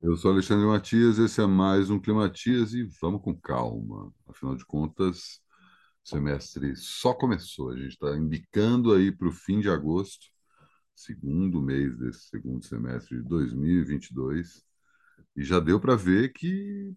[0.00, 4.12] Eu sou Alexandre Matias, esse é mais um Climatias e vamos com calma.
[4.28, 5.40] Afinal de contas,
[6.04, 7.70] o semestre só começou.
[7.70, 10.26] A gente está embicando aí para o fim de agosto,
[10.94, 14.66] segundo mês desse segundo semestre de 2022, e vinte e dois,
[15.36, 16.94] e já deu para ver que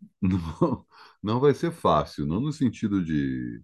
[0.22, 0.86] não,
[1.22, 3.62] não vai ser fácil, não no sentido de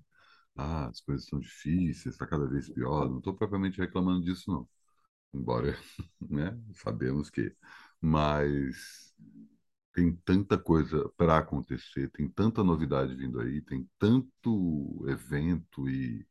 [0.57, 3.09] ah, as coisas estão difíceis, está cada vez pior.
[3.11, 4.69] Não estou propriamente reclamando disso, não.
[5.35, 5.77] Embora,
[6.21, 7.55] né, sabemos que.
[8.01, 9.13] Mas
[9.95, 16.27] tem tanta coisa para acontecer, tem tanta novidade vindo aí, tem tanto evento e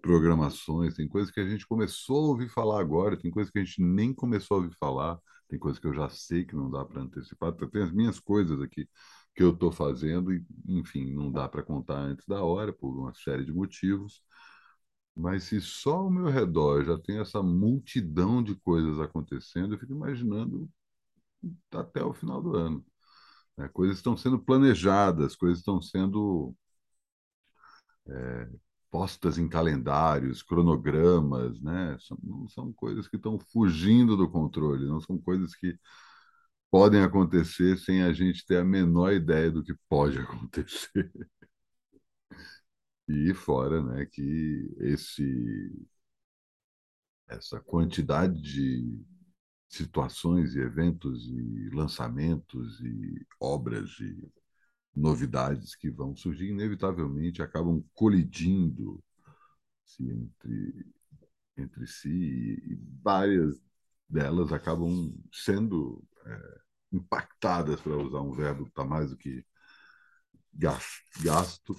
[0.00, 3.64] programações, tem coisas que a gente começou a ouvir falar agora, tem coisas que a
[3.64, 6.84] gente nem começou a ouvir falar, tem coisas que eu já sei que não dá
[6.84, 8.88] para antecipar, tem as minhas coisas aqui
[9.34, 13.14] que eu estou fazendo e, enfim, não dá para contar antes da hora por uma
[13.14, 14.22] série de motivos.
[15.16, 19.92] Mas se só ao meu redor já tem essa multidão de coisas acontecendo, eu fico
[19.92, 20.68] imaginando
[21.72, 22.84] até o final do ano.
[23.56, 23.68] Né?
[23.68, 26.54] Coisas estão sendo planejadas, coisas estão sendo
[28.08, 28.48] é,
[28.90, 31.96] postas em calendários, cronogramas, né?
[32.00, 35.78] São, não são coisas que estão fugindo do controle, não são coisas que
[36.70, 41.10] podem acontecer sem a gente ter a menor ideia do que pode acontecer.
[43.08, 45.88] E fora, né, que esse
[47.28, 49.00] essa quantidade de
[49.68, 54.30] situações e eventos e lançamentos e obras e
[54.94, 59.02] novidades que vão surgir, inevitavelmente acabam colidindo
[59.84, 60.86] -se entre,
[61.56, 63.60] entre si e, várias
[64.08, 66.60] delas acabam sendo é,
[66.92, 69.44] impactadas, para usar um verbo que está mais do que
[71.16, 71.74] gasto,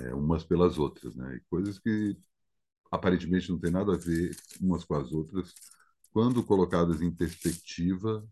[0.00, 1.40] é, umas pelas outras, né?
[1.50, 2.16] Coisas que
[2.90, 5.52] aparentemente não tem nada a ver umas com as outras,
[6.12, 8.24] quando colocadas em perspectiva,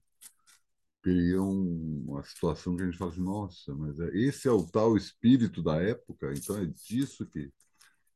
[1.02, 4.96] criam uma situação que a gente fala assim, nossa, mas é, esse é o tal
[4.96, 7.50] espírito da época, então é disso que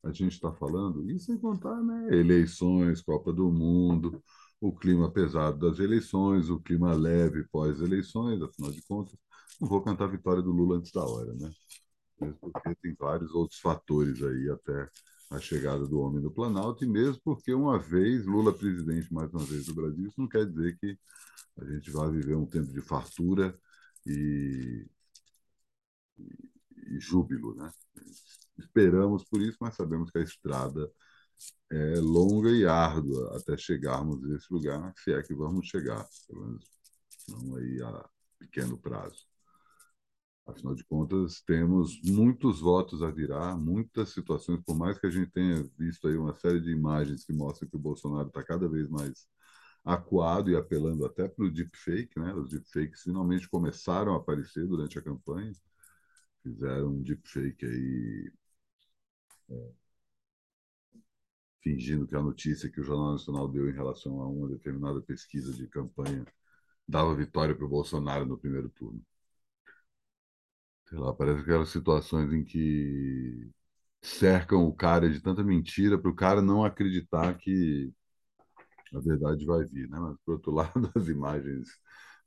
[0.05, 4.23] a gente está falando, e sem contar né, eleições, Copa do Mundo,
[4.61, 9.19] o clima pesado das eleições, o clima leve pós-eleições, afinal de contas,
[9.61, 11.51] não vou cantar a vitória do Lula antes da hora, né?
[12.21, 14.89] Mesmo porque tem vários outros fatores aí até
[15.31, 19.45] a chegada do homem no Planalto, e mesmo porque uma vez Lula presidente mais uma
[19.45, 20.99] vez do Brasil, isso não quer dizer que
[21.59, 23.59] a gente vai viver um tempo de fartura
[24.07, 24.87] e,
[26.19, 27.71] e, e júbilo, né?
[28.59, 30.91] Esperamos por isso, mas sabemos que a estrada
[31.71, 36.65] é longa e árdua até chegarmos nesse lugar, se é que vamos chegar, pelo menos
[37.29, 39.27] não aí a pequeno prazo.
[40.47, 45.31] Afinal de contas, temos muitos votos a virar, muitas situações, por mais que a gente
[45.33, 48.89] tenha visto aí uma série de imagens que mostram que o Bolsonaro está cada vez
[48.89, 49.27] mais
[49.85, 52.33] acuado e apelando até para o deepfake, né?
[52.35, 55.53] Os deepfakes finalmente começaram a aparecer durante a campanha,
[56.43, 58.33] fizeram um deepfake aí
[59.51, 59.87] é,
[61.63, 65.53] fingindo que a notícia que o Jornal Nacional deu em relação a uma determinada pesquisa
[65.53, 66.25] de campanha
[66.89, 69.05] dava vitória para o Bolsonaro no primeiro turno.
[70.89, 73.51] Sei lá, parece aquelas situações em que
[74.03, 77.93] cercam o cara de tanta mentira para o cara não acreditar que
[78.95, 79.99] a verdade vai vir, né?
[79.99, 81.69] Mas, por outro lado, as imagens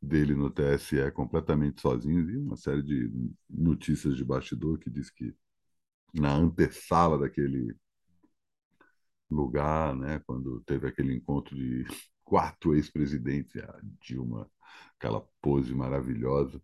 [0.02, 3.12] dele no TSE completamente sozinho e uma série de
[3.50, 5.36] notícias de bastidor que diz que
[6.14, 7.76] na antessala daquele
[9.30, 11.86] lugar, né, quando teve aquele encontro de
[12.24, 14.50] quatro ex-presidentes, a Dilma,
[14.97, 16.62] aquela pose maravilhosa,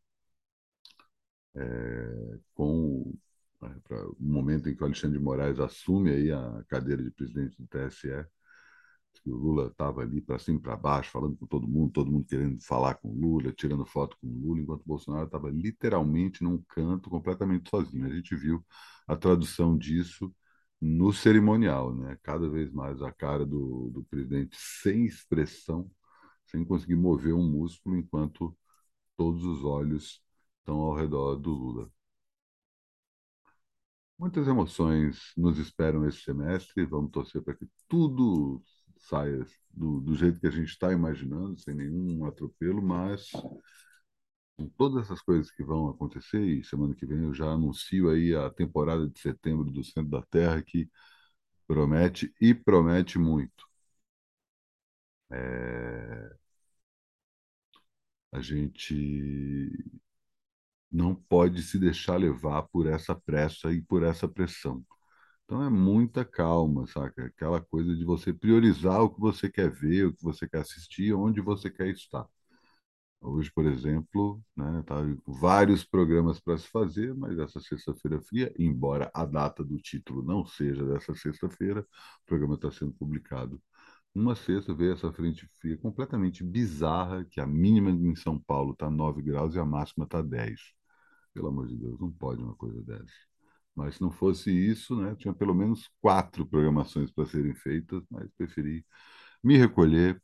[1.55, 3.13] é, com
[3.63, 7.11] é, pra, o momento em que o Alexandre de Moraes assume aí a cadeira de
[7.11, 8.25] presidente do TSE,
[9.13, 12.11] que o Lula estava ali para cima e para baixo, falando com todo mundo, todo
[12.11, 15.49] mundo querendo falar com o Lula, tirando foto com o Lula, enquanto o Bolsonaro estava
[15.49, 18.05] literalmente num canto completamente sozinho.
[18.05, 18.63] A gente viu
[19.07, 20.33] a tradução disso
[20.81, 22.17] no cerimonial, né?
[22.23, 25.89] Cada vez mais a cara do, do presidente sem expressão,
[26.45, 28.55] sem conseguir mover um músculo, enquanto
[29.17, 30.21] todos os olhos
[30.65, 31.91] estão ao redor do Lula.
[34.17, 36.85] Muitas emoções nos esperam esse semestre.
[36.85, 38.61] Vamos torcer para que tudo
[38.97, 43.29] saia do, do jeito que a gente está imaginando, sem nenhum atropelo, mas
[44.57, 48.33] com todas essas coisas que vão acontecer, e semana que vem eu já anuncio aí
[48.35, 50.89] a temporada de setembro do Centro da Terra, que
[51.67, 53.65] promete e promete muito.
[55.29, 56.35] É...
[58.31, 58.93] A gente
[60.91, 64.83] não pode se deixar levar por essa pressa e por essa pressão.
[65.45, 67.25] Então é muita calma, saca?
[67.25, 71.13] Aquela coisa de você priorizar o que você quer ver, o que você quer assistir,
[71.13, 72.27] onde você quer estar.
[73.21, 74.95] Hoje, por exemplo, né, tá
[75.25, 80.45] vários programas para se fazer, mas essa sexta-feira fria, embora a data do título não
[80.45, 83.59] seja dessa sexta-feira, o programa está sendo publicado.
[84.15, 88.89] Uma sexta veio essa frente fria completamente bizarra, que a mínima em São Paulo está
[88.89, 90.59] 9 graus e a máxima está 10.
[91.33, 93.13] Pelo amor de Deus, não pode uma coisa dessa.
[93.75, 98.29] Mas se não fosse isso, né, tinha pelo menos quatro programações para serem feitas, mas
[98.37, 98.85] preferi
[99.43, 100.21] me recolher,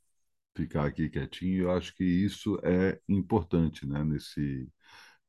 [0.55, 1.63] ficar aqui quietinho.
[1.63, 4.69] Eu acho que isso é importante, né, nesse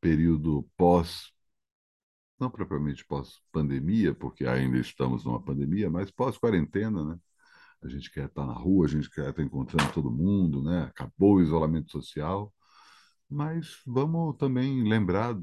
[0.00, 1.32] período pós,
[2.38, 7.18] não propriamente pós-pandemia, porque ainda estamos numa pandemia, mas pós-quarentena, né?
[7.82, 10.84] A gente quer estar na rua, a gente quer estar encontrando todo mundo, né?
[10.84, 12.52] Acabou o isolamento social,
[13.28, 15.36] mas vamos também lembrar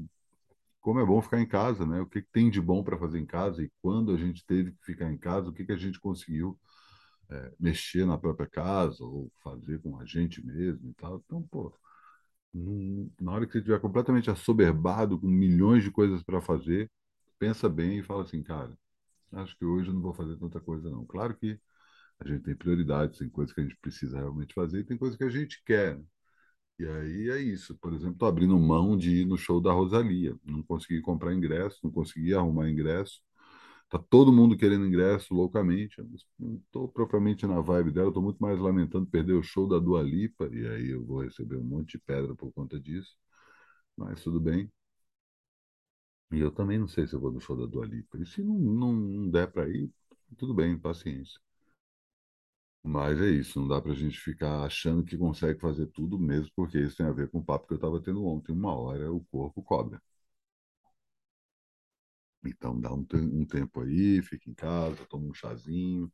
[0.80, 2.00] como é bom ficar em casa, né?
[2.00, 4.72] O que, que tem de bom para fazer em casa e quando a gente teve
[4.72, 6.58] que ficar em casa, o que, que a gente conseguiu
[7.30, 11.22] é, mexer na própria casa ou fazer com a gente mesmo e tal.
[11.24, 11.74] Então, pô,
[13.20, 16.90] na hora que você estiver completamente assoberbado com milhões de coisas para fazer,
[17.38, 18.76] pensa bem e fala assim, cara,
[19.32, 21.04] acho que hoje eu não vou fazer tanta coisa não.
[21.06, 21.58] Claro que
[22.20, 25.16] a gente tem prioridades, tem coisas que a gente precisa realmente fazer e tem coisas
[25.16, 26.00] que a gente quer.
[26.78, 27.76] E aí é isso.
[27.78, 30.36] Por exemplo, estou abrindo mão de ir no show da Rosalia.
[30.44, 33.20] Não consegui comprar ingresso, não consegui arrumar ingresso.
[33.90, 35.98] Tá todo mundo querendo ingresso loucamente.
[35.98, 36.08] Eu
[36.38, 38.08] não estou propriamente na vibe dela.
[38.08, 40.48] Estou muito mais lamentando perder o show da Dua Lipa.
[40.52, 43.16] E aí eu vou receber um monte de pedra por conta disso.
[43.96, 44.70] Mas tudo bem.
[46.32, 48.18] E eu também não sei se eu vou no show da Dua Lipa.
[48.18, 49.90] E se não, não, não der para ir,
[50.36, 51.40] tudo bem, paciência.
[52.82, 56.50] Mas é isso, não dá para a gente ficar achando que consegue fazer tudo mesmo,
[56.54, 58.52] porque isso tem a ver com o papo que eu estava tendo ontem.
[58.52, 60.00] Uma hora o corpo cobra.
[62.44, 66.10] Então dá um, um tempo aí, fica em casa, toma um chazinho,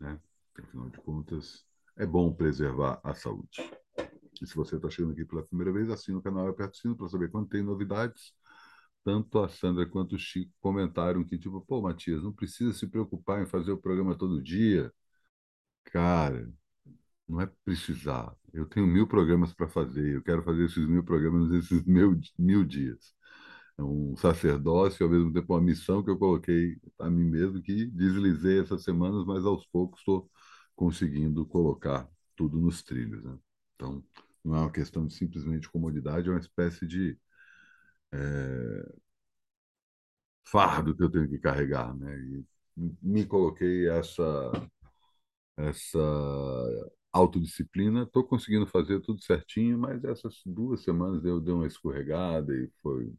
[0.00, 0.20] né?
[0.58, 1.64] Afinal de contas,
[1.96, 3.62] é bom preservar a saúde.
[4.42, 7.08] E se você está chegando aqui pela primeira vez, assina o canal Aperto Sino para
[7.08, 8.34] saber quando tem novidades.
[9.04, 13.42] Tanto a Sandra quanto o Chico comentaram que, tipo, pô, Matias, não precisa se preocupar
[13.42, 14.92] em fazer o programa todo dia
[15.92, 16.48] Cara,
[17.28, 18.36] não é precisar.
[18.52, 20.16] Eu tenho mil programas para fazer.
[20.16, 23.14] Eu quero fazer esses mil programas nesses mil, mil dias.
[23.78, 27.86] É um sacerdócio, ao mesmo tempo uma missão que eu coloquei a mim mesmo, que
[27.86, 30.30] deslizei essas semanas, mas aos poucos estou
[30.76, 33.22] conseguindo colocar tudo nos trilhos.
[33.24, 33.38] Né?
[33.76, 34.04] Então,
[34.44, 37.18] não é uma questão de simplesmente comodidade, é uma espécie de
[38.12, 38.92] é,
[40.44, 41.94] fardo que eu tenho que carregar.
[41.96, 42.18] Né?
[42.18, 42.44] E
[43.02, 44.52] me coloquei essa
[45.68, 45.98] essa
[47.12, 48.02] autodisciplina.
[48.04, 53.12] Estou conseguindo fazer tudo certinho, mas essas duas semanas eu dei uma escorregada e foi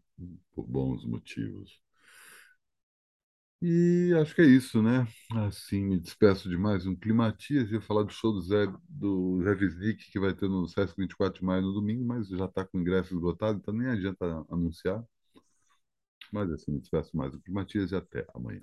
[0.54, 1.82] por bons motivos.
[3.62, 5.08] E acho que é isso, né?
[5.36, 7.70] Assim, me despeço de mais um Climatias.
[7.72, 11.40] Ia falar do show do Zé, do Zé Wisnik, que vai ter no Sesc 24
[11.40, 15.04] de maio no domingo, mas já está com ingresso esgotado, então nem adianta anunciar.
[16.32, 18.62] Mas assim, me despeço mais um Climatias e até amanhã.